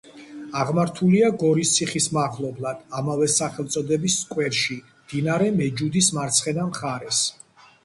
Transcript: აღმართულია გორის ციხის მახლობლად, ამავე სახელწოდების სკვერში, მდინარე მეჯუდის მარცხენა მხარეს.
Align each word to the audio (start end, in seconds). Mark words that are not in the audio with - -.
აღმართულია 0.59 1.27
გორის 1.43 1.73
ციხის 1.75 2.07
მახლობლად, 2.17 2.79
ამავე 3.01 3.29
სახელწოდების 3.35 4.17
სკვერში, 4.25 4.81
მდინარე 4.97 5.53
მეჯუდის 5.61 6.13
მარცხენა 6.19 6.69
მხარეს. 6.75 7.25